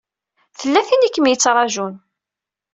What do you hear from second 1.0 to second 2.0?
i kem-yettṛajun.